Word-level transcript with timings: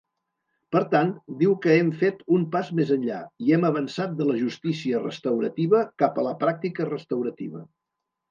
Per 0.75 0.79
tant, 0.93 1.09
diu 1.41 1.51
que 1.65 1.73
hem 1.81 1.89
fet 1.99 2.21
un 2.37 2.47
pas 2.55 2.71
més 2.79 2.93
enllà 2.95 3.19
i 3.49 3.53
hem 3.57 3.67
avançat 3.69 4.15
de 4.21 4.27
la 4.31 4.37
justícia 4.39 5.01
restaurativa 5.05 5.83
cap 6.05 6.17
a 6.23 6.23
la 6.29 6.35
pràctica 6.45 6.89
restaurativa. 6.89 7.63